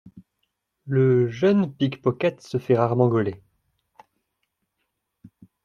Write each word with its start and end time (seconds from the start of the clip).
Le 0.87 1.27
jeune 1.27 1.71
pickpocket 1.71 2.41
se 2.41 2.57
fait 2.57 2.75
rarement 2.75 3.07
gauler. 3.07 3.39